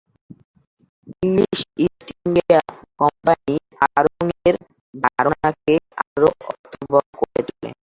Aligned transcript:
English 1.17 1.59
East 1.83 2.07
India 2.17 2.59
Company 2.99 3.55
আড়ং-এর 3.89 4.55
ধারণাকে 4.93 5.73
আরও 6.03 6.29
অর্থবহ 6.49 6.93
করে 7.19 7.41
তোলে। 7.47 7.69